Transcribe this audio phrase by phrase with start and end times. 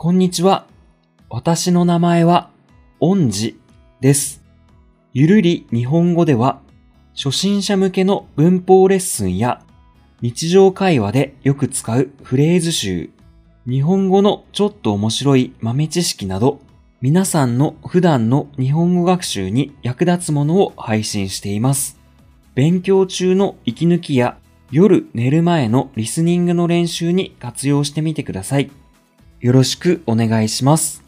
[0.00, 0.68] こんにちは。
[1.28, 2.50] 私の名前は、
[3.00, 3.56] 恩寺
[3.98, 4.44] です。
[5.12, 6.60] ゆるり日本語では、
[7.16, 9.60] 初心者向けの文法レッスンや、
[10.20, 13.10] 日常会話でよく使うフレーズ集、
[13.68, 16.60] 日本語のちょっと面白い豆知識など、
[17.00, 21.98] 皆さんの普段の日本語学習に役立つものを配信しています。
[22.54, 24.38] 勉強中の息抜きや
[24.70, 28.70] 夜寝る前のリスニングの練習に活用してみてください。
[29.40, 31.07] よろしくお願いします。